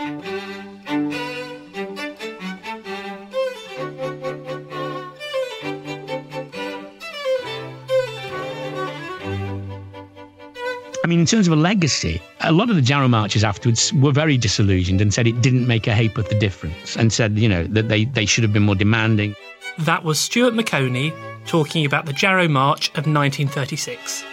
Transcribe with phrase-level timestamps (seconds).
[0.00, 0.04] I
[11.06, 14.38] mean, in terms of a legacy, a lot of the Jarrow marches afterwards were very
[14.38, 17.64] disillusioned and said it didn't make a ha'porth of the difference and said, you know,
[17.64, 19.34] that they, they should have been more demanding.
[19.78, 21.12] That was Stuart Maconie
[21.44, 24.24] talking about the Jarrow March of 1936.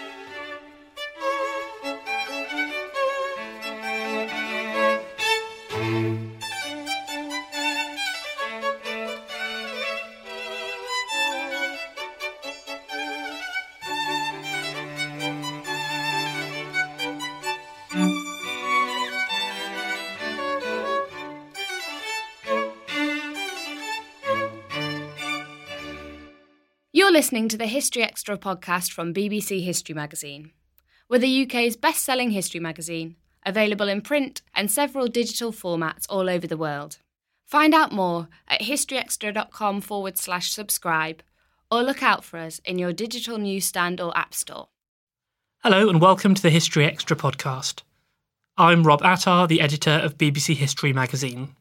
[27.25, 30.51] Listening to the History Extra podcast from BBC History Magazine.
[31.09, 36.29] We're the UK's best selling history magazine, available in print and several digital formats all
[36.29, 36.99] over the world.
[37.47, 41.23] Find out more at historyextra.com forward slash subscribe
[41.71, 44.67] or look out for us in your digital newsstand or app store.
[45.63, 47.81] Hello and welcome to the History Extra podcast.
[48.55, 51.55] I'm Rob Attar, the editor of BBC History magazine.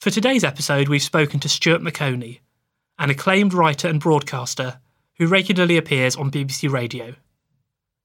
[0.00, 2.40] For today's episode, we've spoken to Stuart Maconie,
[3.00, 4.78] an acclaimed writer and broadcaster
[5.16, 7.14] who regularly appears on BBC Radio.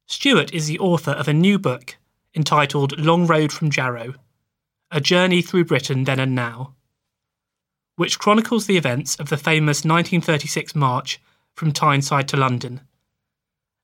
[0.08, 1.98] Stuart is the author of a new book
[2.34, 4.16] entitled Long Road from Jarrow
[4.92, 6.74] A Journey Through Britain Then and Now,
[7.98, 11.20] which chronicles the events of the famous 1936 march
[11.54, 12.82] from Tyneside to London,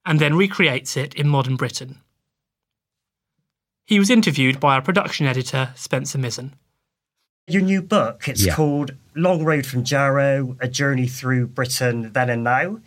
[0.05, 1.99] and then recreates it in modern Britain.
[3.85, 6.53] He was interviewed by our production editor, Spencer Mizzen.
[7.47, 8.55] Your new book, it's Yeah.
[8.55, 12.79] called Long Road from Jarrow, A Journey Through Britain Then and Now.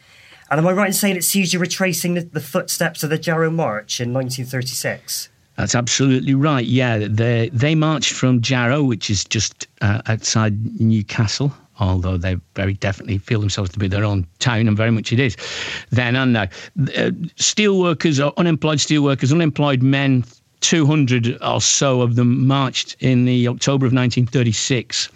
[0.50, 3.18] And am I right in saying it sees you retracing the, the footsteps of the
[3.18, 5.28] Jarrow March in 1936?
[5.56, 6.64] That's absolutely right.
[6.64, 11.52] Yeah, they they marched from Jarrow, which is just uh, outside Newcastle.
[11.80, 15.20] Although they very definitely feel themselves to be their own town, and very much it
[15.20, 15.36] is.
[15.90, 16.48] Then and now,
[16.96, 20.24] uh, steel workers or unemployed steel workers, unemployed men,
[20.60, 25.08] two hundred or so of them marched in the October of 1936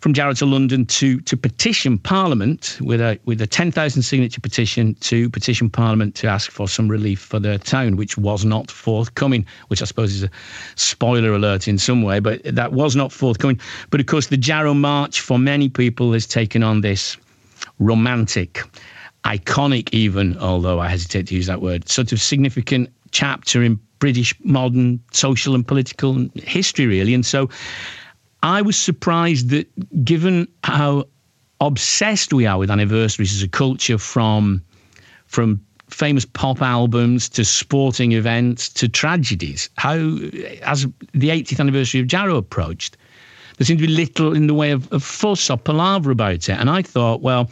[0.00, 4.40] from Jarrow to London to to petition Parliament with a with a ten thousand signature
[4.40, 8.70] petition to petition Parliament to ask for some relief for their town, which was not
[8.70, 9.46] forthcoming.
[9.68, 10.30] Which I suppose is a
[10.76, 13.60] spoiler alert in some way, but that was not forthcoming.
[13.90, 17.16] But of course, the Jarrow March for many people has taken on this
[17.78, 18.62] romantic,
[19.24, 24.34] iconic, even although I hesitate to use that word, sort of significant chapter in British
[24.42, 27.14] modern social and political history, really.
[27.14, 27.48] And so
[28.42, 31.04] I was surprised that given how
[31.60, 34.62] obsessed we are with anniversaries as a culture from
[35.26, 39.94] from famous pop albums to sporting events to tragedies, how
[40.62, 42.96] as the 80th anniversary of Jarrow approached,
[43.56, 46.50] there seemed to be little in the way of, of fuss or palaver about it.
[46.50, 47.50] And I thought, well,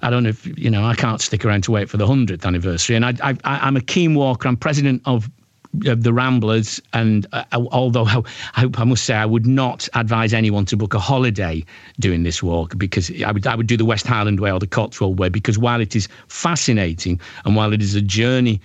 [0.00, 2.44] I don't know if, you know, I can't stick around to wait for the 100th
[2.44, 2.96] anniversary.
[2.96, 4.48] And I, I, I'm a keen walker.
[4.48, 5.30] I'm president of of
[5.74, 10.76] the Ramblers, and uh, although I, I, must say I would not advise anyone to
[10.76, 11.64] book a holiday
[11.98, 14.66] doing this walk because I would I would do the West Highland way or the
[14.66, 18.60] Cotswold way because while it is fascinating and while it is a journey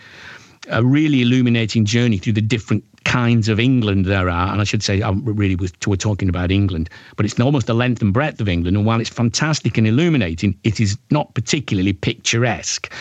[0.69, 4.51] a really illuminating journey through the different kinds of England there are.
[4.51, 8.01] And I should say, I'm really we're talking about England, but it's almost the length
[8.01, 8.75] and breadth of England.
[8.75, 12.91] And while it's fantastic and illuminating, it is not particularly picturesque.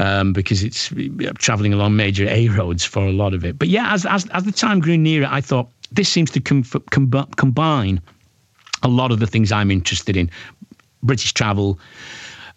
[0.00, 0.92] Um, because it's
[1.38, 3.58] travelling along major A roads for a lot of it.
[3.58, 6.62] But yeah, as, as, as the time grew nearer, I thought this seems to com-
[6.62, 8.00] com- combine
[8.84, 10.30] a lot of the things I'm interested in
[11.02, 11.80] British travel,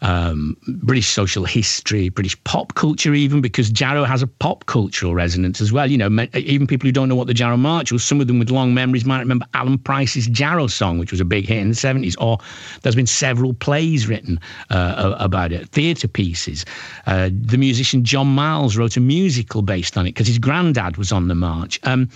[0.02, 5.62] um, British social history, British pop culture, even because Jarrow has a pop cultural resonance
[5.62, 5.90] as well.
[5.90, 8.40] You know, even people who don't know what the Jarrow March was, some of them
[8.40, 11.70] with long memories might remember Alan Price's Jarrow song, which was a big hit in
[11.70, 12.40] the 70s, or
[12.82, 14.40] there's been several plays written
[14.70, 16.66] uh, about it, theatre pieces.
[17.06, 21.12] Uh, the musician John Miles wrote a musical based on it because his granddad was
[21.12, 21.80] on the march.
[21.84, 22.10] Um,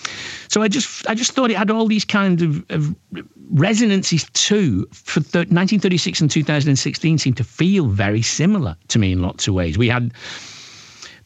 [0.48, 2.96] so I just, I just thought it had all these kind of, of
[3.50, 9.48] resonances too for 1936 and 2016 seem to feel very similar to me in lots
[9.48, 9.78] of ways.
[9.78, 10.14] We had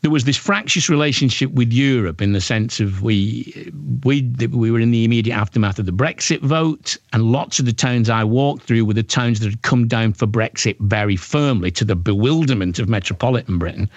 [0.02, 3.72] there was this fractious relationship with Europe in the sense of we
[4.06, 4.22] we
[4.52, 8.10] we were in the immediate aftermath of the Brexit vote, and lots of the towns
[8.10, 11.86] I walked through were the towns that had come down for Brexit very firmly, to
[11.86, 13.90] the bewilderment of metropolitan Britain.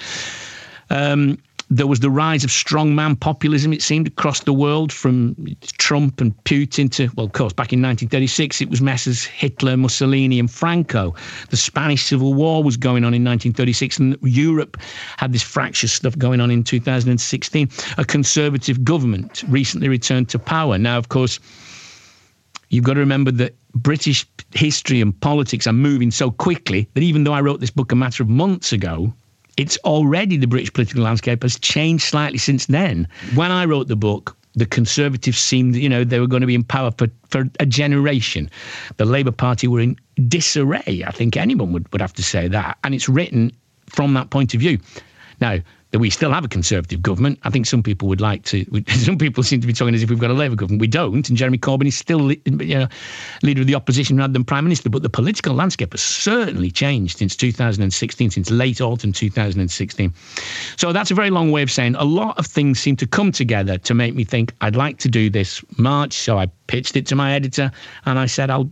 [0.90, 1.38] Um,
[1.76, 5.34] there was the rise of strongman populism, it seemed, across the world from
[5.78, 9.24] Trump and Putin to, well, of course, back in 1936, it was Messrs.
[9.24, 11.14] Hitler, Mussolini, and Franco.
[11.48, 14.76] The Spanish Civil War was going on in 1936, and Europe
[15.16, 17.70] had this fractious stuff going on in 2016.
[17.96, 20.76] A conservative government recently returned to power.
[20.76, 21.40] Now, of course,
[22.68, 27.24] you've got to remember that British history and politics are moving so quickly that even
[27.24, 29.14] though I wrote this book a matter of months ago,
[29.56, 33.08] it's already the British political landscape has changed slightly since then.
[33.34, 36.54] When I wrote the book, the Conservatives seemed, you know, they were going to be
[36.54, 38.50] in power for, for a generation.
[38.98, 39.96] The Labour Party were in
[40.28, 41.04] disarray.
[41.06, 42.78] I think anyone would, would have to say that.
[42.84, 43.52] And it's written
[43.86, 44.78] from that point of view.
[45.40, 45.58] Now,
[45.92, 47.38] that we still have a Conservative government.
[47.44, 48.64] I think some people would like to.
[48.88, 50.80] Some people seem to be talking as if we've got a Labour government.
[50.80, 52.88] We don't, and Jeremy Corbyn is still, you know,
[53.42, 54.88] leader of the opposition rather than prime minister.
[54.88, 60.14] But the political landscape has certainly changed since 2016, since late autumn 2016.
[60.76, 63.30] So that's a very long way of saying a lot of things seem to come
[63.30, 66.14] together to make me think I'd like to do this March.
[66.14, 67.70] So I pitched it to my editor,
[68.06, 68.70] and I said I'll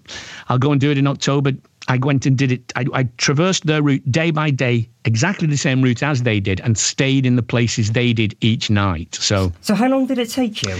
[0.48, 1.52] I'll go and do it in October.
[1.88, 2.72] I went and did it.
[2.76, 6.60] I, I, traversed their route day by day, exactly the same route as they did,
[6.60, 9.14] and stayed in the places they did each night.
[9.14, 10.76] So, so how long did it take you?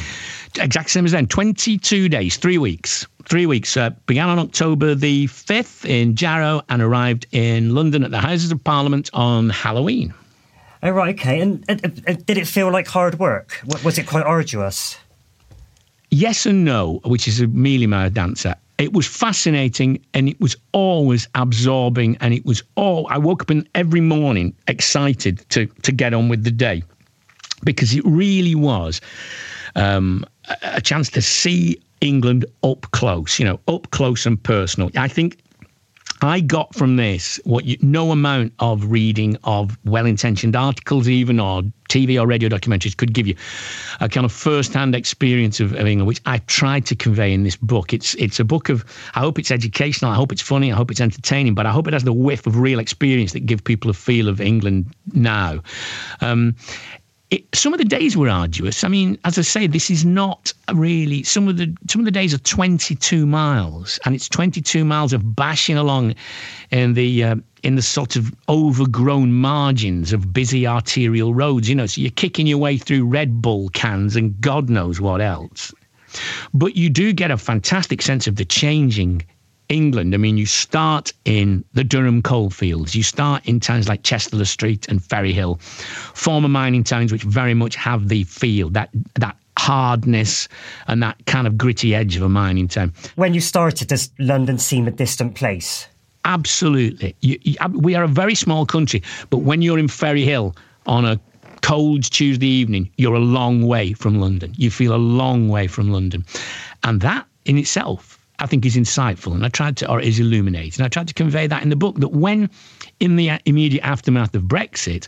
[0.58, 1.26] Exact same as then.
[1.26, 3.06] Twenty-two days, three weeks.
[3.24, 3.76] Three weeks.
[3.76, 8.50] Uh, began on October the fifth in Jarrow and arrived in London at the Houses
[8.52, 10.12] of Parliament on Halloween.
[10.82, 11.40] Oh right, okay.
[11.40, 11.76] And uh,
[12.06, 13.60] uh, did it feel like hard work?
[13.84, 14.98] Was it quite arduous?
[16.10, 18.56] Yes and no, which is a mealy mouthed answer.
[18.80, 23.50] It was fascinating and it was always absorbing and it was all I woke up
[23.50, 26.82] in every morning excited to to get on with the day
[27.62, 29.02] because it really was
[29.76, 30.24] um,
[30.62, 34.90] a chance to see England up close, you know, up close and personal.
[34.96, 35.36] I think
[36.22, 41.40] I got from this what you, no amount of reading of well intentioned articles, even
[41.40, 43.34] or TV or radio documentaries, could give you
[44.00, 47.42] a kind of first hand experience of, of, England, which I tried to convey in
[47.42, 47.92] this book.
[47.92, 48.84] It's, it's a book of,
[49.14, 51.88] I hope it's educational, I hope it's funny, I hope it's entertaining, but I hope
[51.88, 55.60] it has the whiff of real experience that give people a feel of England now.
[56.20, 56.54] Um,
[57.30, 58.82] it, some of the days were arduous.
[58.82, 62.10] I mean, as I say, this is not really some of the some of the
[62.10, 66.14] days are 22 miles, and it's 22 miles of bashing along
[66.70, 71.68] in the uh, in the sort of overgrown margins of busy arterial roads.
[71.68, 75.20] You know, so you're kicking your way through Red Bull cans and God knows what
[75.20, 75.72] else.
[76.52, 79.22] But you do get a fantastic sense of the changing
[79.70, 84.44] England, I mean, you start in the Durham coalfields, you start in towns like Chester
[84.44, 90.48] Street and Ferryhill, former mining towns which very much have the feel, that, that hardness
[90.88, 92.92] and that kind of gritty edge of a mining town.
[93.14, 95.86] When you started, does London seem a distant place?
[96.24, 97.14] Absolutely.
[97.20, 101.20] You, you, we are a very small country, but when you're in Ferryhill on a
[101.62, 104.52] cold Tuesday evening, you're a long way from London.
[104.56, 106.24] You feel a long way from London.
[106.82, 110.84] And that in itself I think is insightful, and I tried to, or is illuminating.
[110.84, 112.50] I tried to convey that in the book that when,
[112.98, 115.06] in the immediate aftermath of Brexit,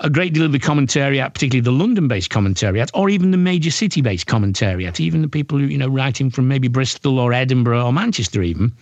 [0.00, 4.26] a great deal of the commentariat, particularly the London-based commentariat, or even the major city-based
[4.26, 8.42] commentariat, even the people who you know writing from maybe Bristol or Edinburgh or Manchester,
[8.42, 8.72] even,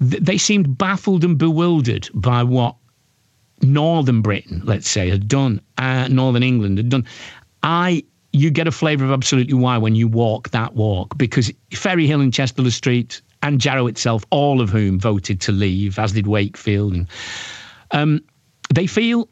[0.00, 2.76] they seemed baffled and bewildered by what
[3.62, 7.04] Northern Britain, let's say, had done, uh, Northern England had done.
[7.62, 12.20] I you get a flavour of absolutely why when you walk that walk because Ferryhill
[12.20, 16.94] and Chester Street and Jarrow itself, all of whom voted to leave, as did Wakefield,
[16.94, 17.06] and
[17.92, 18.20] um,
[18.74, 19.28] they feel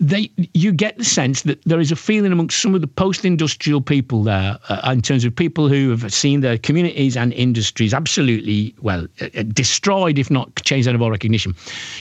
[0.00, 3.80] they you get the sense that there is a feeling amongst some of the post-industrial
[3.80, 8.74] people there, uh, in terms of people who have seen their communities and industries absolutely
[8.82, 11.54] well uh, uh, destroyed, if not changed out of all recognition.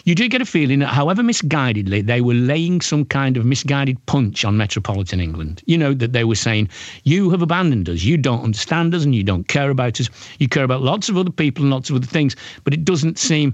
[0.06, 4.04] You do get a feeling that, however misguidedly, they were laying some kind of misguided
[4.08, 5.62] punch on metropolitan England.
[5.68, 6.70] You know that they were saying,
[7.04, 8.04] "You have abandoned us.
[8.04, 10.10] You don't understand us, and you don't care about us.
[10.40, 13.20] You care about lots of other people and lots of other things, but it doesn't
[13.20, 13.54] seem."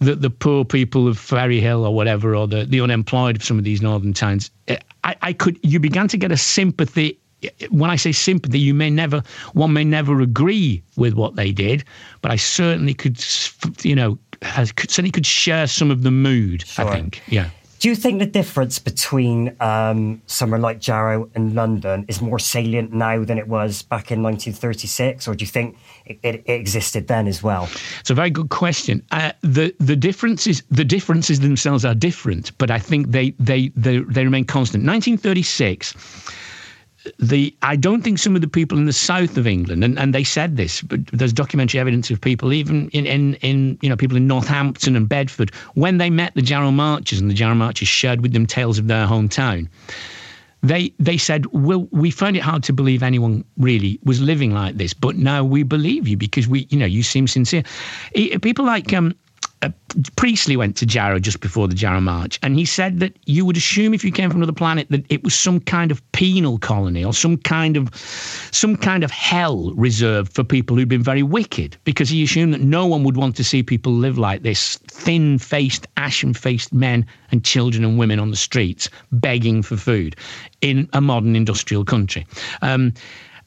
[0.00, 3.64] The, the poor people of Ferryhill or whatever, or the, the unemployed of some of
[3.64, 7.18] these northern towns, eh, I, I could, you began to get a sympathy.
[7.70, 9.22] When I say sympathy, you may never,
[9.52, 11.84] one may never agree with what they did,
[12.22, 13.22] but I certainly could,
[13.82, 14.18] you know,
[14.66, 16.66] certainly could share some of the mood.
[16.66, 16.86] Sure.
[16.86, 17.50] I think, yeah.
[17.84, 22.94] Do you think the difference between um, somewhere like Jarrow and London is more salient
[22.94, 25.76] now than it was back in 1936, or do you think
[26.06, 27.68] it, it, it existed then as well?
[28.00, 29.02] It's a very good question.
[29.10, 33.98] Uh, the the differences the differences themselves are different, but I think they they they,
[33.98, 34.86] they remain constant.
[34.86, 35.92] 1936
[37.18, 40.14] the I don't think some of the people in the south of England, and, and
[40.14, 43.96] they said this, but there's documentary evidence of people, even in, in, in you know
[43.96, 47.88] people in Northampton and Bedford, when they met the Jarrow Marchers and the Jarrow Marchers
[47.88, 49.68] shared with them tales of their hometown.
[50.62, 54.76] They they said, "Well, we find it hard to believe anyone really was living like
[54.76, 57.64] this, but now we believe you because we, you know, you seem sincere."
[58.40, 59.14] People like um,
[59.62, 59.70] uh,
[60.16, 63.56] Priestley went to Jarrow just before the Jarrow March, and he said that you would
[63.56, 67.04] assume if you came from another planet that it was some kind of penal colony
[67.04, 67.94] or some kind of
[68.52, 72.60] some kind of hell reserved for people who'd been very wicked, because he assumed that
[72.60, 77.84] no one would want to see people live like this: thin-faced, ashen-faced men and children
[77.84, 80.16] and women on the streets begging for food
[80.60, 82.26] in a modern industrial country.
[82.62, 82.92] Um,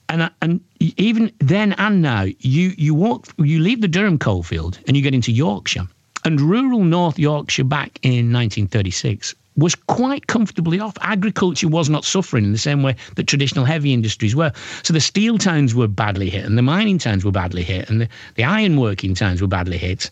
[0.10, 4.96] and and even then and now, you you walk, you leave the Durham coalfield and
[4.96, 5.88] you get into Yorkshire
[6.28, 10.94] and rural North Yorkshire back in 1936 was quite comfortably off.
[11.02, 14.52] Agriculture was not suffering in the same way that traditional heavy industries were.
[14.84, 18.02] So the steel towns were badly hit, and the mining towns were badly hit, and
[18.02, 20.10] the, the ironworking towns were badly hit.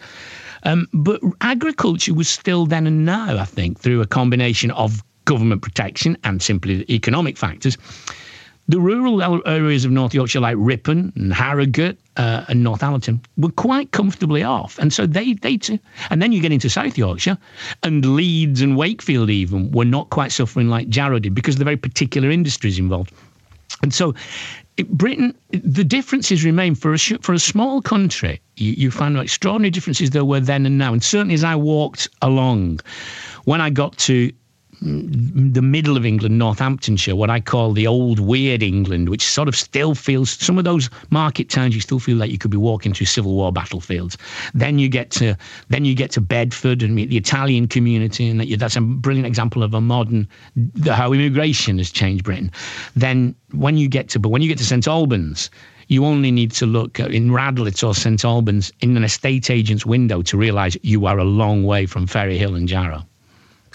[0.63, 5.61] Um, but agriculture was still then and now, I think, through a combination of government
[5.61, 7.77] protection and simply economic factors,
[8.67, 13.91] the rural areas of North Yorkshire, like Ripon and Harrogate uh, and Northallerton, were quite
[13.91, 14.79] comfortably off.
[14.79, 15.79] And so they, they, t-
[16.09, 17.37] and then you get into South Yorkshire,
[17.83, 21.65] and Leeds and Wakefield even were not quite suffering like Jarrow did because of the
[21.65, 23.13] very particular industries involved.
[23.83, 24.15] And so
[24.77, 28.41] it, Britain, the differences remain for a for a small country.
[28.57, 30.91] You, you find extraordinary differences there were then and now.
[30.93, 32.79] And certainly as I walked along,
[33.45, 34.31] when I got to
[34.81, 39.55] the middle of England, Northamptonshire, what I call the old weird England, which sort of
[39.55, 41.75] still feels some of those market towns.
[41.75, 44.17] You still feel like you could be walking through Civil War battlefields.
[44.53, 45.37] Then you get to
[45.69, 49.63] then you get to Bedford and meet the Italian community, and that's a brilliant example
[49.63, 50.27] of a modern
[50.85, 52.51] how immigration has changed Britain.
[52.95, 55.49] Then when you get to but when you get to St Albans,
[55.87, 60.21] you only need to look in Radlett or St Albans in an estate agent's window
[60.23, 63.05] to realise you are a long way from Ferryhill and Jarrow.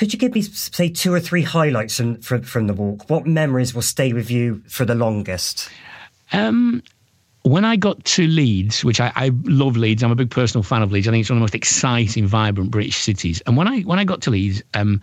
[0.00, 3.10] Could you give me, say, two or three highlights from, from, from the walk?
[3.10, 5.68] What memories will stay with you for the longest?
[6.32, 6.82] Um,
[7.42, 10.80] when I got to Leeds, which I, I, love Leeds, I'm a big personal fan
[10.80, 11.06] of Leeds.
[11.06, 13.42] I think it's one of the most exciting, vibrant British cities.
[13.44, 15.02] And when I when I got to Leeds, um,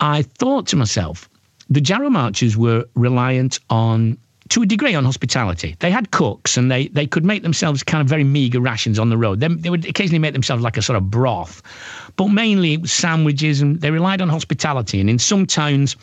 [0.00, 1.30] I thought to myself,
[1.70, 5.76] the Jarrow Marchers were reliant on to a degree on hospitality.
[5.78, 9.10] They had cooks and they, they could make themselves kind of very meagre rations on
[9.10, 9.40] the road.
[9.40, 11.62] They, they would occasionally make themselves like a sort of broth,
[12.18, 15.00] but mainly it was sandwiches and they relied on hospitality.
[15.00, 15.96] And in some towns,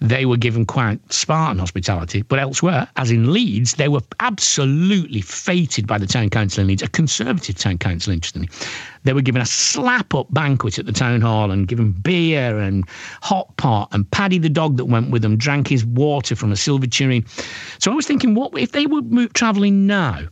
[0.00, 5.86] they were given quite Spartan hospitality, but elsewhere, as in Leeds, they were absolutely feted
[5.86, 8.48] by the town council in Leeds, a conservative town council, interestingly.
[9.02, 12.84] They were given a slap up banquet at the town hall and given beer and
[13.20, 16.56] hot pot, and Paddy the dog that went with them drank his water from a
[16.56, 17.24] silver tureen.
[17.80, 20.28] So I was thinking, what if they were travelling now?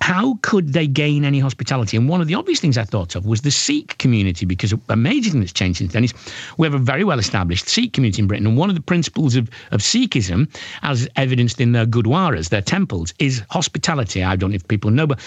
[0.00, 1.96] How could they gain any hospitality?
[1.96, 4.96] And one of the obvious things I thought of was the Sikh community, because a
[4.96, 6.12] major thing that's changed since then is
[6.58, 8.46] we have a very well established Sikh community in Britain.
[8.46, 10.48] And one of the principles of, of Sikhism,
[10.82, 14.24] as evidenced in their gurdwaras, their temples, is hospitality.
[14.24, 15.20] I don't know if people know, but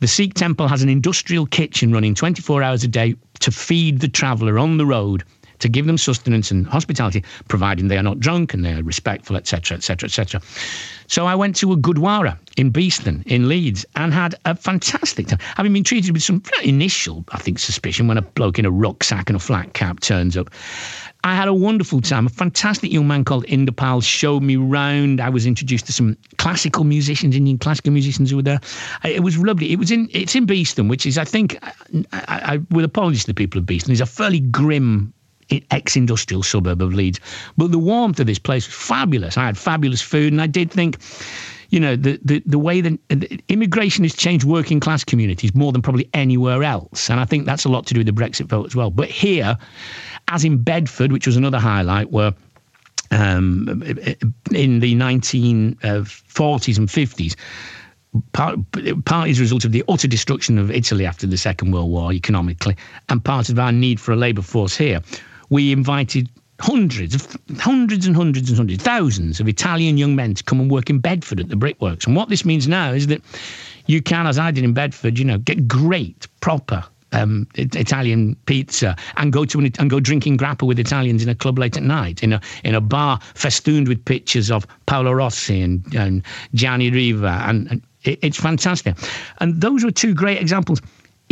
[0.00, 4.08] the Sikh temple has an industrial kitchen running 24 hours a day to feed the
[4.08, 5.24] traveller on the road
[5.62, 9.36] to give them sustenance and hospitality, providing they are not drunk and they are respectful,
[9.36, 10.40] etc., etc., etc.
[11.06, 15.38] So I went to a Gurdwara in Beeston in Leeds and had a fantastic time.
[15.56, 19.28] Having been treated with some initial, I think, suspicion when a bloke in a rucksack
[19.28, 20.50] and a flat cap turns up.
[21.24, 22.26] I had a wonderful time.
[22.26, 25.20] A fantastic young man called Inderpal showed me round.
[25.20, 28.60] I was introduced to some classical musicians, Indian classical musicians who were there.
[29.04, 29.72] It was lovely.
[29.72, 31.58] It was in it's in Beeston, which is I think,
[32.12, 35.12] I, I, with apologies to the people of Beeston, is a fairly grim
[35.70, 37.20] ex-industrial suburb of Leeds.
[37.56, 39.36] But the warmth of this place was fabulous.
[39.36, 40.98] I had fabulous food, and I did think
[41.72, 42.98] you know, the, the, the way that
[43.48, 47.08] immigration has changed working class communities more than probably anywhere else.
[47.08, 48.90] And I think that's a lot to do with the Brexit vote as well.
[48.90, 49.56] But here,
[50.28, 52.34] as in Bedford, which was another highlight, where
[53.10, 53.82] um,
[54.52, 57.36] in the 1940s and 50s,
[58.32, 58.58] part,
[59.06, 62.12] part as a result of the utter destruction of Italy after the Second World War
[62.12, 62.76] economically,
[63.08, 65.00] and part of our need for a labour force here,
[65.52, 66.30] we invited
[66.60, 70.70] hundreds of hundreds and hundreds and hundreds, thousands of Italian young men to come and
[70.70, 72.06] work in Bedford at the brickworks.
[72.06, 73.20] And what this means now is that
[73.86, 76.82] you can, as I did in Bedford, you know, get great, proper
[77.12, 81.34] um, Italian pizza and go to an, and go drinking grappa with Italians in a
[81.34, 85.60] club late at night in a in a bar festooned with pictures of Paolo Rossi
[85.60, 86.22] and, and
[86.54, 88.96] Gianni Riva and, and it, it's fantastic.
[89.40, 90.80] And those were two great examples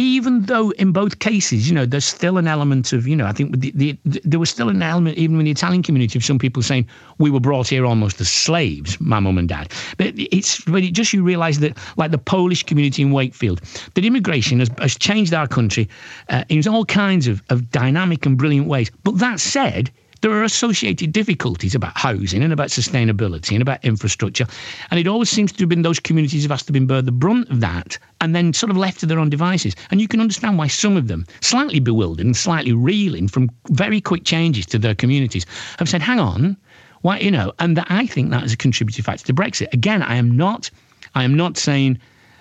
[0.00, 3.32] even though in both cases, you know, there's still an element of, you know, I
[3.32, 6.24] think the, the, the, there was still an element, even in the Italian community, of
[6.24, 6.88] some people saying
[7.18, 9.70] we were brought here almost as slaves, my mum and dad.
[9.98, 13.60] But it's, but it just you realise that, like the Polish community in Wakefield,
[13.92, 15.86] that immigration has, has changed our country
[16.30, 18.90] uh, in all kinds of, of dynamic and brilliant ways.
[19.04, 19.90] But that said,
[20.20, 24.46] there are associated difficulties about housing and about sustainability and about infrastructure.
[24.90, 27.48] And it always seems to have been those communities have has to bear the brunt
[27.48, 29.74] of that and then sort of left to their own devices.
[29.90, 34.00] And you can understand why some of them, slightly bewildered and slightly reeling from very
[34.00, 35.46] quick changes to their communities,
[35.78, 36.56] have said, hang on,
[37.02, 39.72] why, you know, and that, I think that is a contributing factor to Brexit.
[39.72, 40.70] Again, I am not,
[41.14, 41.98] I am not saying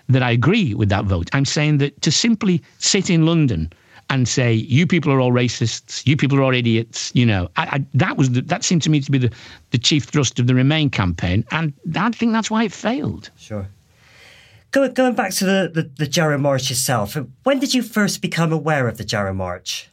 [0.10, 1.30] that I agree with that vote.
[1.34, 3.72] I'm saying that to simply sit in London
[4.10, 7.12] and say you people are all racists, you people are all idiots.
[7.14, 9.34] You know, I, I, that was the, that seemed to me to be the,
[9.72, 13.30] the chief thrust of the Remain campaign, and I think that's why it failed.
[13.38, 13.68] Sure.
[14.72, 18.52] Going, going back to the, the, the Jarrow March itself, when did you first become
[18.52, 19.90] aware of the Jarrow March?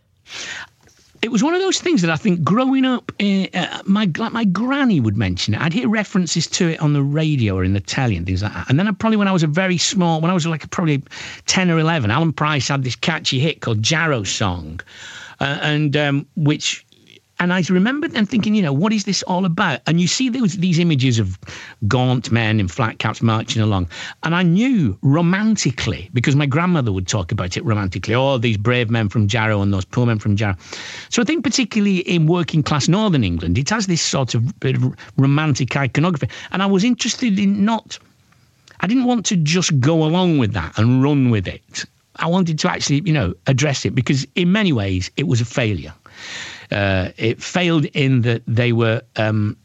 [1.27, 4.45] It was one of those things that I think growing up, uh, my like my
[4.45, 5.61] granny would mention it.
[5.61, 8.53] I'd hear references to it on the radio or in the telly and things like
[8.53, 8.71] that.
[8.71, 11.03] And then I, probably when I was a very small, when I was like probably
[11.47, 14.79] ten or eleven, Alan Price had this catchy hit called Jarrow Song,
[15.41, 16.86] uh, and um, which
[17.39, 19.81] and I remembered and thinking, you know, what is this all about?
[19.87, 21.39] And you see those these images of
[21.87, 23.89] gaunt men in flat caps marching along.
[24.23, 28.57] And I knew romantically, because my grandmother would talk about it romantically, all oh, these
[28.57, 30.57] brave men from Jarrow and those poor men from Jarrow.
[31.11, 34.77] So I think particularly in working class northern England, it has this sort of bit
[34.77, 36.29] of romantic iconography.
[36.53, 37.99] And I was interested in not
[38.81, 41.85] I didn't want to just go along with that and run with it.
[42.17, 45.45] I wanted to actually, you know, address it because in many ways it was a
[45.45, 45.95] failure.
[46.71, 49.03] Uh, it failed in that they were.
[49.17, 49.57] Um,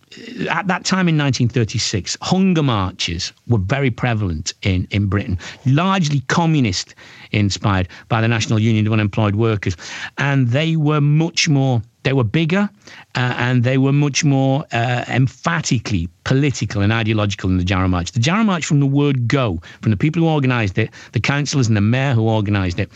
[0.50, 6.96] at that time in 1936, hunger marches were very prevalent in, in Britain, largely communist
[7.32, 9.78] inspired by the National Union of Unemployed Workers.
[10.18, 12.70] And they were much more, they were bigger
[13.16, 18.12] uh, and they were much more uh, emphatically political and ideological than the Jarrow March.
[18.12, 21.68] The Jarrow March, from the word go, from the people who organised it, the councillors
[21.68, 22.92] and the mayor who organised it,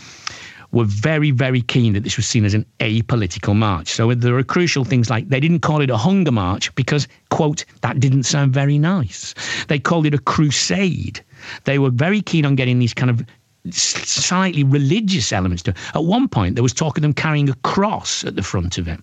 [0.72, 3.90] were very, very keen that this was seen as an apolitical march.
[3.90, 7.66] So there are crucial things like they didn't call it a hunger march because, quote,
[7.82, 9.34] that didn't sound very nice.
[9.68, 11.22] They called it a crusade.
[11.64, 13.24] They were very keen on getting these kind of
[13.72, 15.78] slightly religious elements to it.
[15.96, 18.88] At one point, there was talk of them carrying a cross at the front of
[18.88, 19.00] it.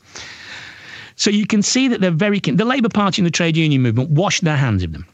[1.16, 2.56] So you can see that they're very keen.
[2.56, 5.06] The Labour Party and the trade union movement washed their hands of them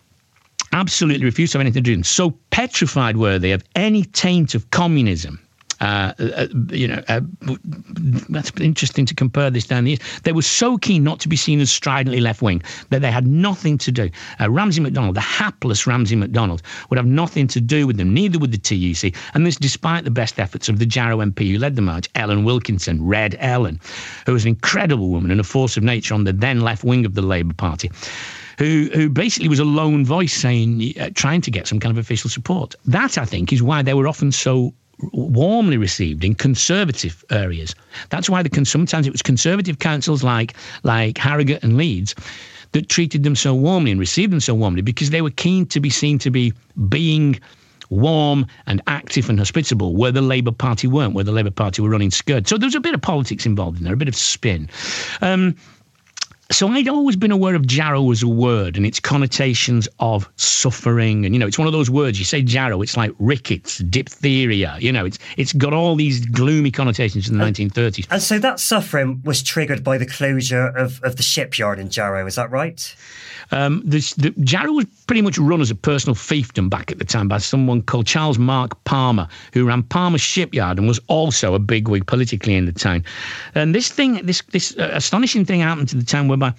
[0.73, 2.05] absolutely refused to have anything to do with them.
[2.05, 5.39] So petrified were they of any taint of communism
[5.81, 7.21] uh, uh, you know, uh,
[8.29, 10.01] that's interesting to compare this down the years.
[10.25, 13.27] They were so keen not to be seen as stridently left wing that they had
[13.27, 14.11] nothing to do.
[14.41, 18.39] Uh, Ramsay MacDonald, the hapless Ramsay MacDonald, would have nothing to do with them, neither
[18.39, 19.15] would the TUC.
[19.35, 22.45] And this despite the best efforts of the Jarrow MP who led the march, Ellen
[22.45, 23.81] Wilkinson, Red Ellen,
[24.27, 27.07] who was an incredible woman and a force of nature on the then left wing
[27.07, 27.91] of the Labour Party
[28.59, 31.99] who who basically was a lone voice saying, uh, trying to get some kind of
[31.99, 32.75] official support.
[32.85, 34.75] That I think is why they were often so
[35.13, 37.75] warmly received in conservative areas.
[38.11, 42.15] That's why the sometimes it was conservative councils like like Harrogate and Leeds
[42.73, 45.81] that treated them so warmly and received them so warmly because they were keen to
[45.81, 46.53] be seen to be
[46.89, 47.39] being
[47.91, 51.89] warm and active and hospitable, where the Labour Party weren't, where the Labour Party were
[51.89, 52.47] running scared.
[52.47, 54.69] So there was a bit of politics involved in there, a bit of spin.
[55.23, 55.57] Um,
[56.51, 61.27] so I'd always been aware of Jarrow as a word and its connotations of suffering.
[61.27, 64.77] And, you know, it's one of those words, you say Jarrow, it's like rickets, diphtheria,
[64.81, 68.07] you know, it's it's got all these gloomy connotations in the and, 1930s.
[68.11, 72.27] And so that suffering was triggered by the closure of, of the shipyard in Jarrow,
[72.27, 72.95] is that right?
[73.51, 77.05] Um, the, the, Jarrow was pretty much run as a personal fiefdom back at the
[77.05, 81.59] time by someone called Charles Mark Palmer, who ran Palmer Shipyard and was also a
[81.59, 83.05] bigwig politically in the town.
[83.55, 86.57] And this thing, this this uh, astonishing thing happened to the town whereby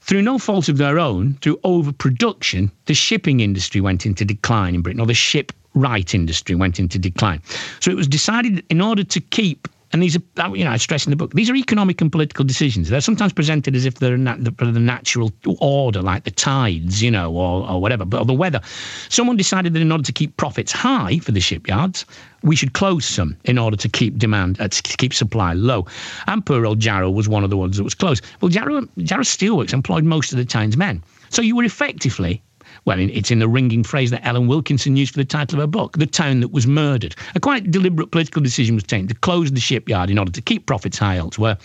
[0.00, 4.80] through no fault of their own, through overproduction, the shipping industry went into decline in
[4.82, 7.42] Britain, or the shipwright industry went into decline.
[7.80, 11.06] So it was decided in order to keep and these are, you know, I stress
[11.06, 12.90] in the book, these are economic and political decisions.
[12.90, 17.32] They're sometimes presented as if they're the, the natural order, like the tides, you know,
[17.32, 18.60] or, or whatever, but or the weather.
[19.08, 22.04] Someone decided that in order to keep profits high for the shipyards,
[22.42, 25.86] we should close some in order to keep demand, uh, to keep supply low.
[26.26, 28.22] And poor old Jarrow was one of the ones that was closed.
[28.42, 31.02] Well, Jarrow, Jarrow Steelworks employed most of the town's men.
[31.30, 32.42] So you were effectively
[32.86, 35.66] well, it's in the ringing phrase that Ellen Wilkinson used for the title of her
[35.66, 37.16] book, The Town That Was Murdered.
[37.34, 40.66] A quite deliberate political decision was taken to close the shipyard in order to keep
[40.66, 41.58] profits high elsewhere.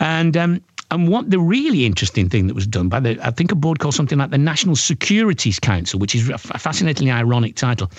[0.00, 3.52] And um, and what the really interesting thing that was done by the, I think
[3.52, 7.90] a board called something like the National Securities Council, which is a fascinatingly ironic title.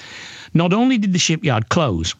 [0.53, 2.15] Not only did the shipyard close,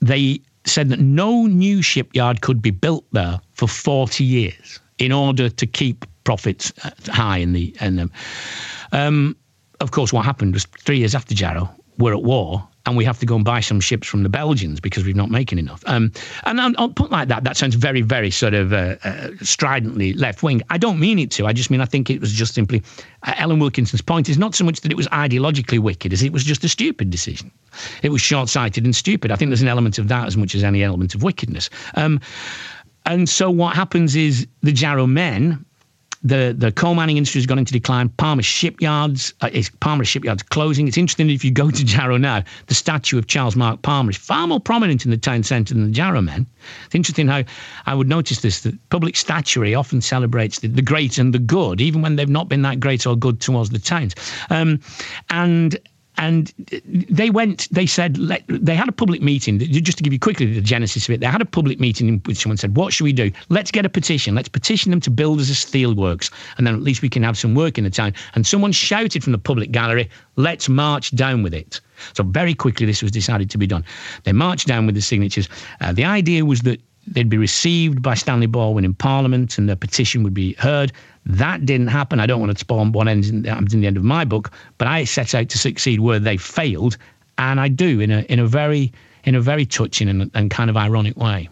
[0.00, 5.48] they said that no new shipyard could be built there for 40 years in order
[5.48, 8.12] to keep profits uh, high in the in them.
[8.92, 9.36] Um,
[9.80, 13.18] of course, what happened was three years after Jarrow, we're at war and we have
[13.20, 15.82] to go and buy some ships from the Belgians because we're not making enough.
[15.86, 16.10] Um,
[16.44, 17.44] and I'll, put like that.
[17.44, 20.62] That sounds very, very sort of uh, uh, stridently left wing.
[20.68, 21.46] I don't mean it to.
[21.46, 22.82] I just mean I think it was just simply
[23.22, 26.32] uh, Ellen Wilkinson's point is not so much that it was ideologically wicked as it
[26.32, 27.50] was just a stupid decision.
[28.02, 29.30] It was short sighted and stupid.
[29.30, 31.70] I think there's an element of that as much as any element of wickedness.
[31.94, 32.20] Um,
[33.06, 35.64] and so what happens is the Jarrow men
[36.24, 38.08] the the coal mining industry has gone into decline.
[38.10, 40.86] Palmer shipyards, uh, Palmer shipyards closing.
[40.86, 44.16] It's interesting if you go to Jarrow now, the statue of Charles Mark Palmer is
[44.16, 46.46] far more prominent in the town centre than the Jarrow men.
[46.86, 47.42] It's interesting how
[47.86, 51.80] I would notice this that public statuary often celebrates the, the great and the good,
[51.80, 54.14] even when they've not been that great or good towards the towns.
[54.50, 54.80] Um,
[55.30, 55.76] and
[56.18, 56.52] and
[56.84, 60.52] they went they said let, they had a public meeting just to give you quickly
[60.52, 63.04] the genesis of it they had a public meeting in which someone said what should
[63.04, 63.30] we do?
[63.48, 64.34] Let's get a petition.
[64.34, 67.38] Let's petition them to build us a steelworks and then at least we can have
[67.38, 68.14] some work in the town.
[68.34, 71.80] And someone shouted from the public gallery let's march down with it.
[72.14, 73.84] So very quickly this was decided to be done.
[74.24, 75.48] They marched down with the signatures.
[75.80, 79.76] Uh, the idea was that they'd be received by Stanley Baldwin in Parliament and their
[79.76, 80.92] petition would be heard.
[81.24, 82.18] That didn't happen.
[82.20, 84.88] I don't want to spawn one ends in, in the end of my book, but
[84.88, 86.96] I set out to succeed where they failed,
[87.38, 88.92] and I do in a in a very
[89.24, 91.48] in a very touching and, and kind of ironic way.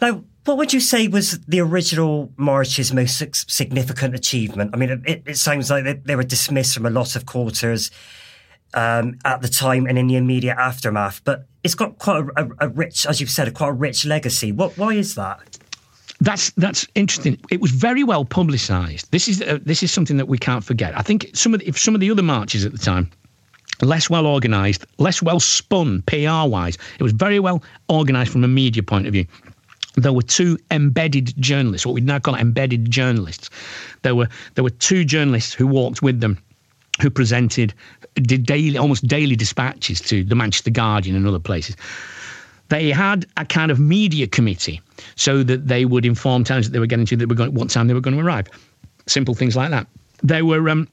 [0.00, 4.70] Now, what would you say was the original March's most significant achievement?
[4.72, 7.90] I mean, it, it sounds like they, they, were dismissed from a lot of quarters
[8.72, 12.50] um, at the time and in the immediate aftermath, but it's got quite a, a,
[12.60, 14.50] a rich, as you've said, a quite a rich legacy.
[14.52, 14.78] What?
[14.78, 15.58] Why is that?
[16.20, 17.38] That's that's interesting.
[17.50, 19.10] It was very well publicised.
[19.10, 20.96] This is uh, this is something that we can't forget.
[20.96, 23.10] I think some of the, if some of the other marches at the time
[23.82, 26.76] less well organised, less well spun PR wise.
[26.98, 29.26] It was very well organised from a media point of view.
[29.96, 33.50] There were two embedded journalists, what we now call embedded journalists.
[34.02, 36.38] There were there were two journalists who walked with them,
[37.02, 37.74] who presented,
[38.14, 41.76] did daily almost daily dispatches to the Manchester Guardian and other places.
[42.70, 44.80] They had a kind of media committee
[45.16, 47.68] so that they would inform towns that they were getting to that were going, what
[47.68, 48.46] time they were going to arrive.
[49.06, 49.86] Simple things like that.
[50.22, 50.68] They were.
[50.68, 50.88] Um,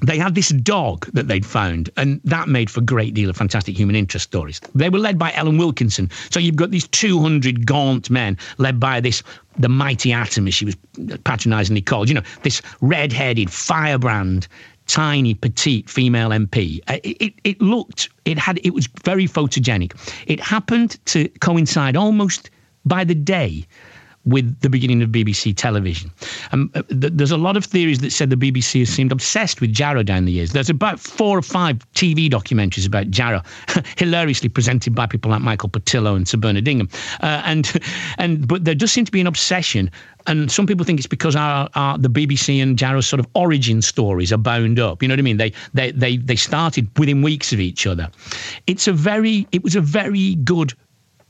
[0.00, 3.36] they had this dog that they'd found, and that made for a great deal of
[3.36, 4.60] fantastic human interest stories.
[4.74, 6.10] They were led by Ellen Wilkinson.
[6.30, 9.22] So you've got these 200 gaunt men led by this,
[9.58, 10.76] the mighty atom, as she was
[11.24, 14.48] patronisingly called, you know, this red headed firebrand
[14.86, 16.80] tiny, petite female MP.
[16.88, 19.92] Uh, it, it, it, looked, it had, it was very photogenic.
[20.26, 22.50] It happened to coincide almost
[22.84, 23.66] by the day
[24.24, 26.10] with the beginning of BBC television.
[26.52, 29.60] Um, uh, th- there's a lot of theories that said the BBC has seemed obsessed
[29.60, 30.52] with Jarrow down the years.
[30.52, 33.42] There's about four or five TV documentaries about Jarrow,
[33.96, 36.88] hilariously presented by people like Michael Portillo and Sir Bernard Ingham.
[37.20, 37.72] Uh, and
[38.18, 39.90] and but there does seem to be an obsession.
[40.28, 43.82] And some people think it's because our, our, the BBC and Jarrow's sort of origin
[43.82, 45.02] stories are bound up.
[45.02, 45.36] You know what I mean?
[45.38, 48.08] They, they they they started within weeks of each other.
[48.68, 50.74] It's a very it was a very good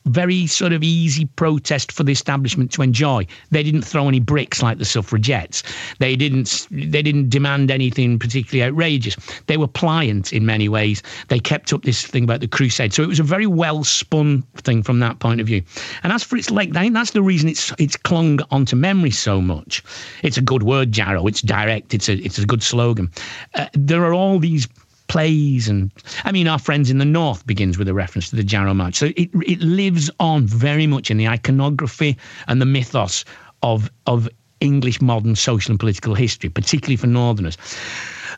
[0.07, 3.27] very sort of easy protest for the establishment to enjoy.
[3.51, 5.62] They didn't throw any bricks like the suffragettes.
[5.99, 9.17] They didn't they didn't demand anything particularly outrageous.
[9.47, 11.03] They were pliant in many ways.
[11.29, 12.93] They kept up this thing about the crusade.
[12.93, 15.62] So it was a very well spun thing from that point of view.
[16.03, 19.11] And as for its leg, I think that's the reason it's it's clung onto memory
[19.11, 19.83] so much.
[20.23, 21.27] It's a good word, Jarrow.
[21.27, 21.95] It's direct.
[21.95, 23.11] It's a it's a good slogan.
[23.55, 24.69] Uh, there are all these
[25.09, 25.91] plays and
[26.25, 28.95] I mean our friends in the north begins with a reference to the Jarrow March.
[28.95, 32.17] So it it lives on very much in the iconography
[32.49, 33.25] and the mythos
[33.62, 34.29] of of
[34.61, 37.59] English modern social and political history, particularly for northerners.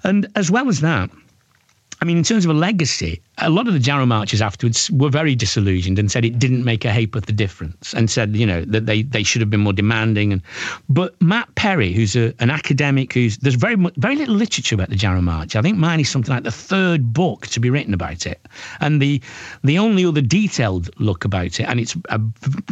[0.03, 1.11] And as well as that,
[2.01, 5.11] I mean, in terms of a legacy, a lot of the Jarrow marches afterwards were
[5.11, 8.47] very disillusioned and said it didn't make a ha'porth of the difference and said, you
[8.47, 10.33] know, that they, they should have been more demanding.
[10.33, 10.43] And
[10.89, 14.91] But Matt Perry, who's a, an academic, who's there's very much, very little literature about
[14.91, 15.57] the Jarrow March.
[15.57, 18.41] I think mine is something like the third book to be written about it.
[18.81, 19.21] And the,
[19.65, 22.21] the only other detailed look about it, and it's a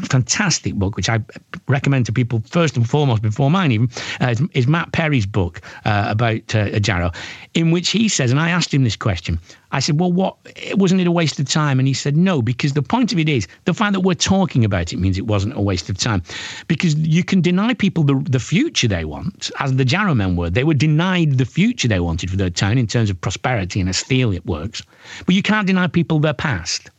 [0.02, 1.20] fantastic book, which I
[1.66, 5.60] recommend to people first and foremost before mine even, uh, is, is, Matt Perry's book
[5.84, 7.10] uh, about uh, Jarrow,
[7.54, 9.38] in which he says, and I asked him this question,
[9.72, 10.36] I said, well, what
[10.74, 11.78] wasn't it a waste of time?
[11.78, 14.64] And he said, no, because the point of it is the fact that we're talking
[14.64, 16.22] about it means it wasn't a waste of time,
[16.68, 20.50] because you can deny people the the future they want, as the Jarrow men were.
[20.50, 23.88] They were denied the future they wanted for their town in terms of prosperity and
[23.88, 24.82] as steel it works,
[25.26, 26.90] but you can't deny people their past.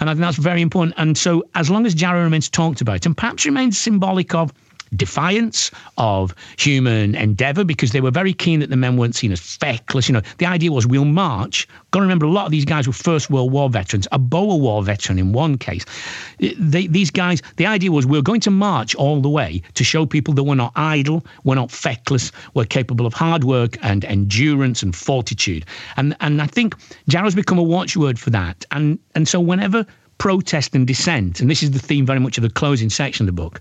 [0.00, 0.94] And I think that's very important.
[0.98, 4.52] And so, as long as Jarrow remains talked about and perhaps remains symbolic of
[4.96, 9.40] defiance of human endeavour because they were very keen that the men weren't seen as
[9.40, 10.08] feckless.
[10.08, 11.68] You know, the idea was we'll march.
[11.90, 14.58] Got to remember, a lot of these guys were First World War veterans, a Boer
[14.58, 15.84] War veteran in one case.
[16.38, 20.06] They, these guys, the idea was we're going to march all the way to show
[20.06, 24.82] people that we're not idle, we're not feckless, we're capable of hard work and endurance
[24.82, 25.64] and fortitude.
[25.96, 26.76] And and I think
[27.08, 28.64] Jarrow's become a watchword for that.
[28.70, 29.86] And and so whenever
[30.18, 33.34] protest and dissent, and this is the theme very much of the closing section of
[33.34, 33.60] the book,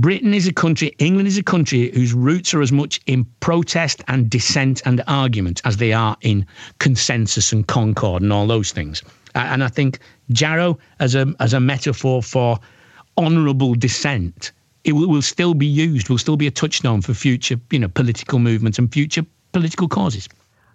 [0.00, 4.02] Britain is a country, England is a country whose roots are as much in protest
[4.08, 6.46] and dissent and argument as they are in
[6.78, 9.02] consensus and concord and all those things.
[9.34, 9.98] And I think
[10.30, 12.58] Jarrow, as a, as a metaphor for
[13.18, 14.52] honourable dissent,
[14.84, 17.88] it will, will still be used, will still be a touchstone for future you know,
[17.88, 20.30] political movements and future political causes.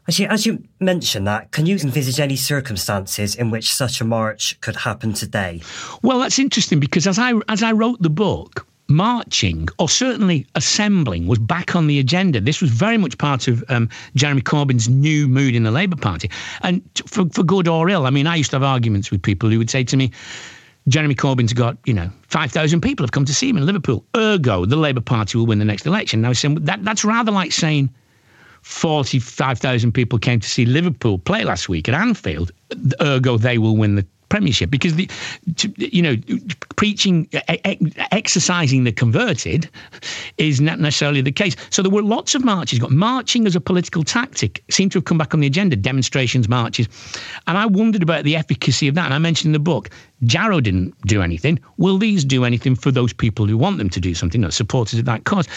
[0.08, 4.62] Actually, as you mentioned that, can you envisage any circumstances in which such a march
[4.62, 5.64] could happen today?
[6.04, 11.28] Well, that's interesting because as I as I wrote the book, marching or certainly assembling
[11.28, 12.40] was back on the agenda.
[12.40, 16.30] This was very much part of um, Jeremy Corbyn's new mood in the Labour Party.
[16.62, 19.50] And for, for good or ill, I mean, I used to have arguments with people
[19.50, 20.12] who would say to me,
[20.88, 24.06] Jeremy Corbyn's got, you know, 5,000 people have come to see him in Liverpool.
[24.16, 26.22] Ergo, the Labour Party will win the next election.
[26.22, 27.90] Now, saying that, that's rather like saying
[28.62, 32.52] 45,000 people came to see Liverpool play last week at Anfield.
[33.02, 35.10] Ergo, they will win the premiership because the
[35.78, 36.16] you know
[36.76, 37.28] preaching
[38.12, 39.70] exercising the converted
[40.38, 43.62] is not necessarily the case so there were lots of marches got marching as a
[43.62, 46.88] political tactic seemed to have come back on the agenda demonstrations marches
[47.48, 49.90] and i wondered about the efficacy of that and i mentioned in the book
[50.24, 51.60] Jarrow didn't do anything.
[51.78, 55.00] Will these do anything for those people who want them to do something, that supporters
[55.00, 55.48] of that cause?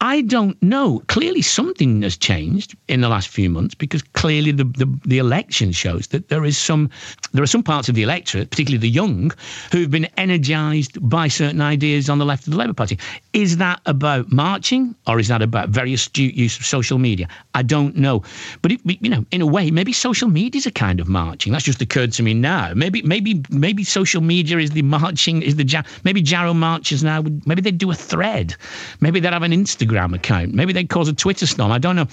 [0.00, 1.02] I don't know.
[1.06, 5.72] Clearly, something has changed in the last few months because clearly the, the, the election
[5.72, 6.90] shows that there is some
[7.32, 9.32] there are some parts of the electorate, particularly the young,
[9.70, 12.98] who've been energised by certain ideas on the left of the Labour Party.
[13.32, 17.28] Is that about marching or is that about very astute use of social media?
[17.54, 18.22] I don't know.
[18.60, 21.52] But it, you know, in a way, maybe social media is a kind of marching.
[21.52, 22.72] That's just occurred to me now.
[22.74, 27.24] Maybe maybe maybe social media is the marching, is the maybe Jarrow marches now.
[27.46, 28.54] Maybe they'd do a thread.
[29.00, 30.54] Maybe they'd have an Instagram account.
[30.54, 31.72] Maybe they'd cause a Twitter storm.
[31.72, 32.06] I don't know,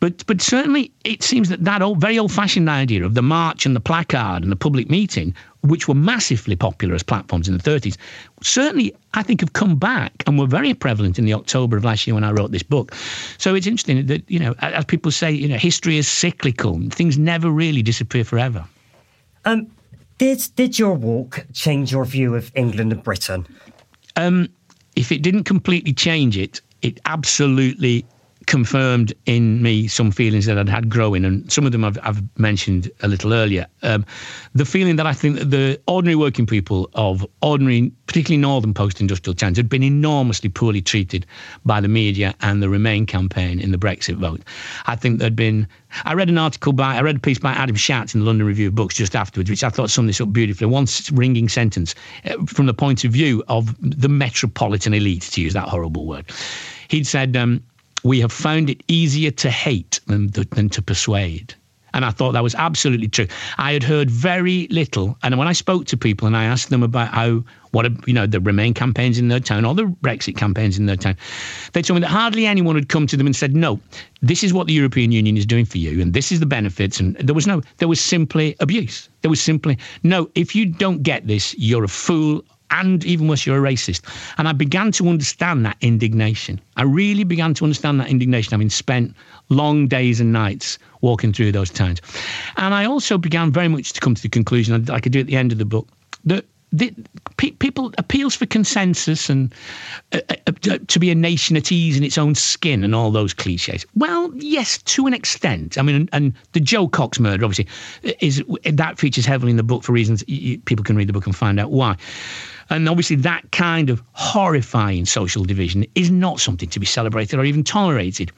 [0.00, 3.74] but but certainly it seems that that old, very old-fashioned idea of the march and
[3.74, 5.27] the placard and the public meeting,
[5.62, 7.96] which were massively popular as platforms in the 30s,
[8.42, 12.06] certainly I think have come back and were very prevalent in the October of last
[12.06, 12.94] year when I wrote this book.
[13.38, 16.80] So it's interesting that you know, as people say, you know, history is cyclical.
[16.90, 18.64] Things never really disappear forever.
[19.44, 19.68] Um,
[20.18, 23.46] did did your walk change your view of England and Britain?
[24.16, 24.48] Um,
[24.96, 28.04] if it didn't completely change it, it absolutely
[28.48, 32.22] confirmed in me some feelings that I'd had growing, and some of them I've, I've
[32.38, 33.66] mentioned a little earlier.
[33.82, 34.04] Um,
[34.54, 39.34] the feeling that I think that the ordinary working people of ordinary, particularly northern post-industrial
[39.34, 41.26] towns, had been enormously poorly treated
[41.66, 44.40] by the media and the Remain campaign in the Brexit vote.
[44.86, 45.68] I think there'd been.
[46.04, 48.46] I read an article by, I read a piece by Adam Shatz in the London
[48.46, 50.66] Review of Books just afterwards, which I thought summed this up beautifully.
[50.66, 55.52] One ringing sentence uh, from the point of view of the metropolitan elite, to use
[55.52, 56.30] that horrible word.
[56.88, 57.62] He'd said, um,
[58.04, 61.54] we have found it easier to hate than, than to persuade.
[61.94, 63.26] And I thought that was absolutely true.
[63.56, 65.16] I had heard very little.
[65.22, 68.26] And when I spoke to people and I asked them about how, what, you know,
[68.26, 71.16] the Remain campaigns in their town or the Brexit campaigns in their town,
[71.72, 73.80] they told me that hardly anyone had come to them and said, no,
[74.20, 77.00] this is what the European Union is doing for you and this is the benefits.
[77.00, 79.08] And there was no, there was simply abuse.
[79.22, 83.46] There was simply, no, if you don't get this, you're a fool and even worse,
[83.46, 84.02] you're a racist.
[84.38, 86.60] And I began to understand that indignation.
[86.76, 89.14] I really began to understand that indignation, having spent
[89.48, 92.00] long days and nights walking through those towns.
[92.56, 95.26] And I also began very much to come to the conclusion, like I do at
[95.26, 95.88] the end of the book,
[96.24, 96.94] that the,
[97.36, 99.54] pe- people appeals for consensus and
[100.12, 103.10] uh, uh, uh, to be a nation at ease in its own skin and all
[103.10, 103.86] those cliches.
[103.94, 105.78] Well, yes, to an extent.
[105.78, 107.66] I mean, and, and the Jo Cox murder obviously
[108.20, 111.26] is that features heavily in the book for reasons you, people can read the book
[111.26, 111.96] and find out why.
[112.70, 117.44] And obviously, that kind of horrifying social division is not something to be celebrated or
[117.44, 118.30] even tolerated.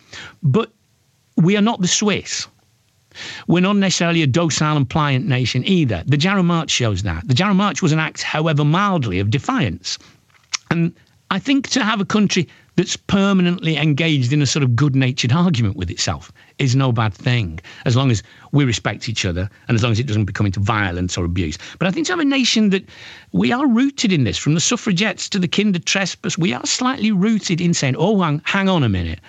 [0.42, 0.70] But
[1.36, 2.46] we are not the Swiss.
[3.46, 6.02] We're not necessarily a docile and pliant nation either.
[6.06, 7.26] The Jarrow March shows that.
[7.26, 9.98] The Jarrow March was an act, however mildly, of defiance.
[10.70, 10.92] And
[11.30, 15.32] I think to have a country that's permanently engaged in a sort of good natured
[15.32, 19.74] argument with itself is no bad thing, as long as we respect each other and
[19.74, 21.58] as long as it doesn't become into violence or abuse.
[21.78, 22.88] But I think to have a nation that
[23.32, 27.10] we are rooted in this, from the suffragettes to the kinder trespass, we are slightly
[27.10, 29.20] rooted in saying, oh, hang, hang on a minute.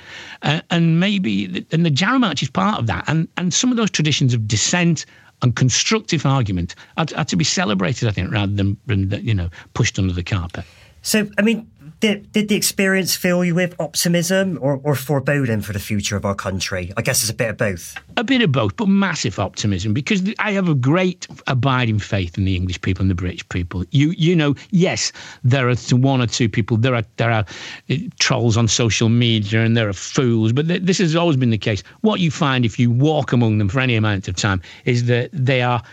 [0.42, 3.06] Uh, and maybe, and the Jarrow March is part of that.
[3.08, 5.06] And, and some of those traditions of dissent
[5.42, 9.98] and constructive argument are, are to be celebrated, I think, rather than, you know, pushed
[9.98, 10.66] under the carpet.
[11.02, 11.71] So, I mean,
[12.02, 16.26] did, did the experience fill you with optimism or, or foreboding for the future of
[16.26, 16.92] our country?
[16.98, 17.96] I guess it's a bit of both.
[18.18, 22.46] A bit of both, but massive optimism because I have a great abiding faith in
[22.46, 23.86] the English people and the British people.
[23.92, 25.12] You you know, yes,
[25.44, 26.76] there are one or two people.
[26.76, 27.46] There are there are
[27.90, 31.52] uh, trolls on social media and there are fools, but th- this has always been
[31.52, 31.84] the case.
[32.02, 35.30] What you find if you walk among them for any amount of time is that
[35.32, 35.84] they are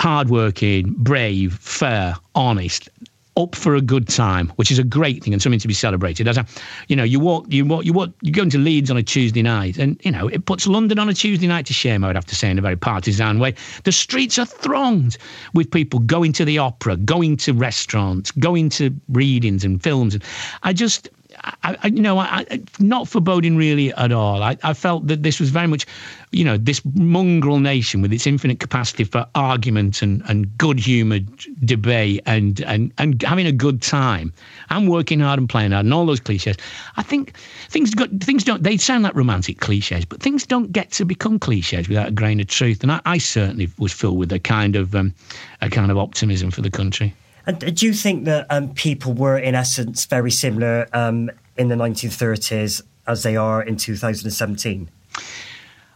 [0.00, 2.88] hardworking, brave, fair, honest
[3.36, 6.28] up for a good time, which is a great thing and something to be celebrated.
[6.28, 6.46] As a,
[6.88, 9.42] you know, you walk, you walk, you walk, you go into Leeds on a Tuesday
[9.42, 12.04] night, and you know it puts London on a Tuesday night to shame.
[12.04, 13.54] I would have to say in a very partisan way.
[13.84, 15.18] The streets are thronged
[15.52, 20.24] with people going to the opera, going to restaurants, going to readings and films, and
[20.62, 21.08] I just
[21.44, 22.44] I, I, you know, I,
[22.78, 24.42] not foreboding really at all.
[24.42, 25.86] I, I felt that this was very much,
[26.30, 31.26] you know, this mongrel nation with its infinite capacity for argument and, and good humoured
[31.64, 34.32] debate and, and, and having a good time
[34.70, 36.56] and working hard and playing hard and all those cliches.
[36.96, 37.36] I think
[37.68, 41.38] things got things don't they sound like romantic cliches, but things don't get to become
[41.38, 42.82] cliches without a grain of truth.
[42.82, 45.14] And I, I certainly was filled with a kind of um,
[45.60, 47.14] a kind of optimism for the country.
[47.46, 51.74] And do you think that um, people were, in essence, very similar um, in the
[51.74, 54.88] 1930s as they are in 2017?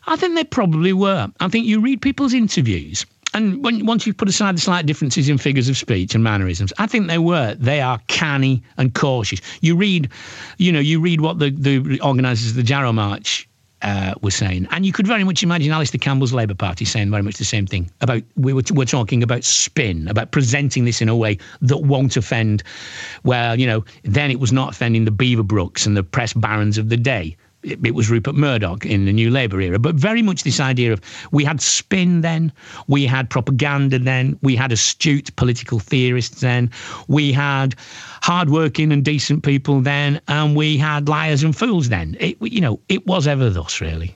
[0.07, 1.29] I think they probably were.
[1.41, 5.29] I think you read people's interviews, and when, once you've put aside the slight differences
[5.29, 7.55] in figures of speech and mannerisms, I think they were.
[7.55, 9.41] They are canny and cautious.
[9.61, 10.11] You read,
[10.57, 13.48] you know, you read what the, the organisers of the Jarrow March
[13.83, 14.67] uh, were saying.
[14.71, 17.67] And you could very much imagine Alastair Campbell's Labour Party saying very much the same
[17.67, 21.79] thing about we were, we're talking about spin, about presenting this in a way that
[21.79, 22.63] won't offend.
[23.25, 26.89] Well, you know, then it was not offending the Beaverbrooks and the press barons of
[26.89, 30.43] the day it, it was Rupert Murdoch in the New Labour era, but very much
[30.43, 31.01] this idea of
[31.33, 32.53] we had spin then,
[32.87, 36.71] we had propaganda then, we had astute political theorists then,
[37.09, 37.75] we had
[38.23, 42.17] hardworking and decent people then, and we had liars and fools then.
[42.21, 44.15] It, you know, it was ever thus, really.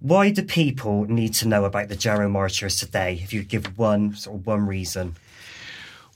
[0.00, 3.18] Why do people need to know about the Jarrow Marchers today?
[3.22, 5.16] If you give one sort of one reason.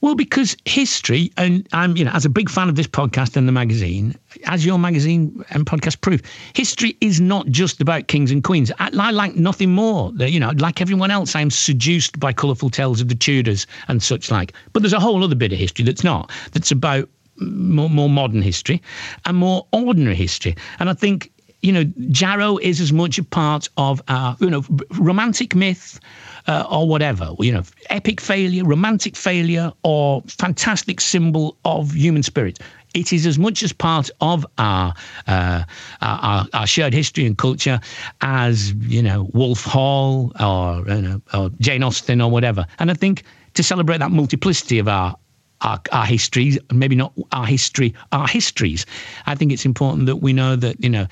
[0.03, 3.47] Well, because history, and I'm, you know, as a big fan of this podcast and
[3.47, 6.23] the magazine, as your magazine and podcast prove,
[6.55, 8.73] history is not just about kings and queens.
[8.81, 10.13] I, I like nothing more.
[10.17, 14.29] You know, like everyone else, I'm seduced by colourful tales of the Tudors and such
[14.29, 14.53] like.
[14.73, 16.33] But there's a whole other bit of history that's not.
[16.51, 18.83] That's about more, more modern history
[19.25, 20.57] and more ordinary history.
[20.81, 21.31] And I think
[21.63, 24.65] you know, Jarrow is as much a part of our, you know,
[24.99, 26.01] romantic myth,
[26.47, 32.59] uh, or whatever, you know, epic failure, romantic failure, or fantastic symbol of human spirit.
[32.95, 34.93] It is as much as part of our,
[35.27, 35.65] uh,
[36.03, 37.81] our, our shared history and culture
[38.21, 42.67] as you know Wolf Hall or, you know, or Jane Austen or whatever.
[42.79, 43.23] And I think
[43.55, 45.17] to celebrate that multiplicity of our
[45.63, 48.85] our, our histories, maybe not our history, our histories.
[49.27, 51.07] I think it's important that we know that you know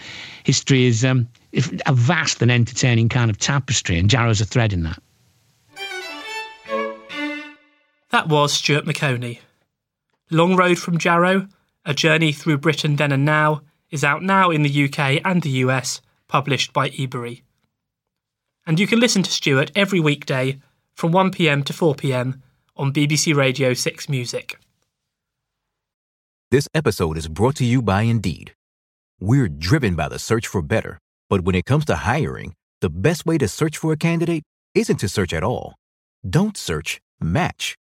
[0.45, 1.29] history is um,
[1.87, 5.01] a vast and entertaining kind of tapestry, and Jarrow's a thread in that.
[8.11, 9.39] That was Stuart Maconie.
[10.33, 11.47] Long Road from Jarrow,
[11.85, 15.51] A Journey Through Britain Then and Now, is out now in the UK and the
[15.65, 17.43] US, published by Ebury.
[18.67, 20.61] and you can listen to Stuart every weekday
[20.95, 22.41] from 1pm to 4pm
[22.77, 24.59] on BBC Radio 6 Music.
[26.51, 28.55] This episode is brought to you by Indeed.
[29.19, 33.25] We're driven by the search for better, but when it comes to hiring, the best
[33.25, 34.43] way to search for a candidate
[34.75, 35.75] isn't to search at all.
[36.29, 37.77] Don't search, match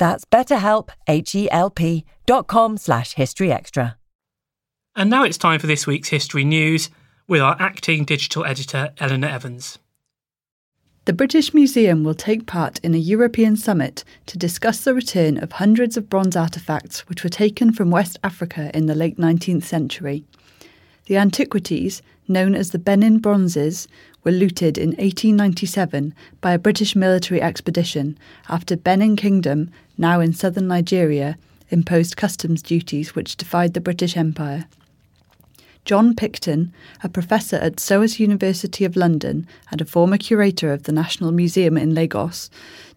[0.00, 3.96] That's betterhelp, H-E-L-P dot com slash historyextra.
[4.96, 6.88] And now it's time for this week's history news
[7.28, 9.78] with our acting digital editor, Eleanor Evans.
[11.04, 15.52] The British Museum will take part in a European summit to discuss the return of
[15.52, 20.24] hundreds of bronze artefacts which were taken from West Africa in the late 19th century.
[21.06, 23.88] The antiquities, known as the Benin Bronzes,
[24.22, 29.70] were looted in 1897 by a British military expedition after Benin Kingdom,
[30.00, 31.36] now in southern Nigeria,
[31.68, 34.64] imposed customs duties which defied the British Empire.
[35.84, 36.72] John Picton,
[37.02, 41.76] a professor at SOAS University of London and a former curator of the National Museum
[41.76, 42.50] in Lagos,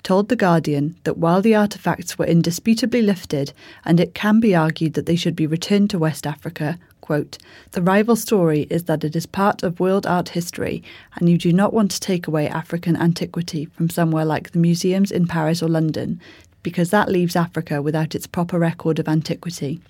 [0.04, 3.54] told The Guardian that while the artefacts were indisputably lifted
[3.86, 7.38] and it can be argued that they should be returned to West Africa, quote,
[7.72, 10.84] the rival story is that it is part of world art history
[11.16, 15.12] and you do not want to take away African antiquity from somewhere like the museums
[15.12, 16.20] in Paris or London
[16.64, 19.82] because that leaves Africa without its proper record of antiquity.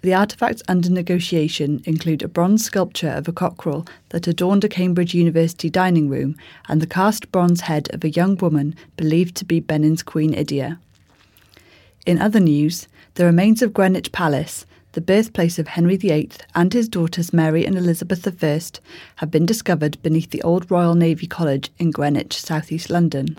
[0.00, 5.12] The artefacts under negotiation include a bronze sculpture of a cockerel that adorned a Cambridge
[5.12, 6.36] University dining room
[6.68, 10.78] and the cast bronze head of a young woman believed to be Benin's Queen Idia.
[12.06, 16.88] In other news, the remains of Greenwich Palace, the birthplace of Henry VIII and his
[16.88, 18.60] daughters Mary and Elizabeth I,
[19.16, 23.36] have been discovered beneath the old Royal Navy College in Greenwich, southeast London.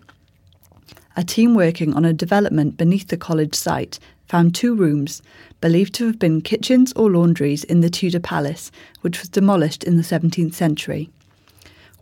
[1.19, 3.99] A team working on a development beneath the college site
[4.29, 5.21] found two rooms,
[5.59, 9.97] believed to have been kitchens or laundries in the Tudor Palace, which was demolished in
[9.97, 11.09] the 17th century.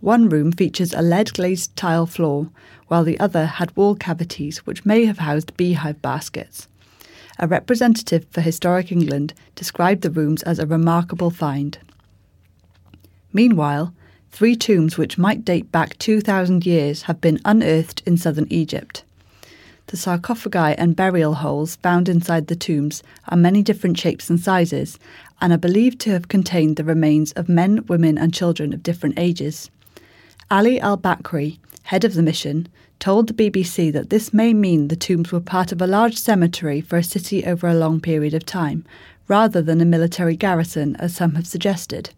[0.01, 2.51] One room features a lead glazed tile floor,
[2.89, 6.67] while the other had wall cavities which may have housed beehive baskets.
[7.39, 11.79] A representative for Historic England described the rooms as a remarkable find.
[13.33, 13.95] Meanwhile,
[14.31, 19.03] three tombs which might date back 2,000 years have been unearthed in southern Egypt.
[19.87, 24.99] The sarcophagi and burial holes found inside the tombs are many different shapes and sizes
[25.39, 29.17] and are believed to have contained the remains of men, women, and children of different
[29.17, 29.71] ages.
[30.51, 32.67] Ali al Bakri, head of the mission,
[32.99, 36.81] told the BBC that this may mean the tombs were part of a large cemetery
[36.81, 38.83] for a city over a long period of time,
[39.29, 42.09] rather than a military garrison, as some have suggested.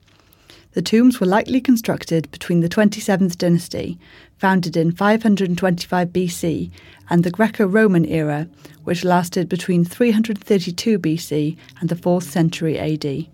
[0.74, 4.00] The tombs were likely constructed between the 27th dynasty,
[4.40, 6.72] founded in 525 BC,
[7.10, 8.48] and the Greco Roman era,
[8.84, 13.28] which lasted between 332 BC and the 4th century AD.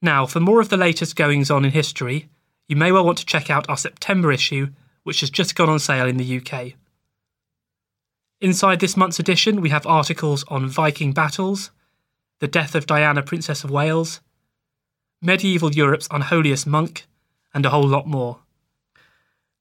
[0.00, 2.28] Now, for more of the latest goings on in history,
[2.66, 4.68] you may well want to check out our September issue,
[5.02, 6.72] which has just gone on sale in the UK.
[8.40, 11.70] Inside this month's edition, we have articles on Viking battles,
[12.40, 14.20] the death of Diana, Princess of Wales,
[15.20, 17.06] medieval Europe's unholiest monk,
[17.54, 18.41] and a whole lot more.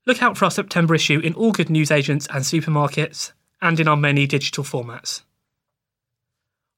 [0.05, 3.97] Look out for our September issue in all good newsagents and supermarkets, and in our
[3.97, 5.21] many digital formats.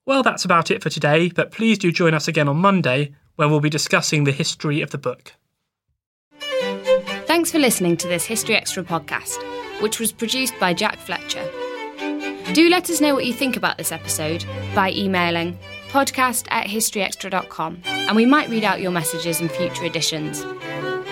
[0.06, 3.50] Well, that's about it for today, but please do join us again on Monday when
[3.50, 5.34] we'll be discussing the history of the book.
[7.26, 9.42] Thanks for listening to this History Extra podcast.
[9.82, 11.44] which was produced by Jack Fletcher.
[12.54, 14.46] Do let us know what you think about this episode
[14.76, 15.58] by emailing
[15.90, 20.46] podcast at historyextra.com, and we might read out your messages in future editions.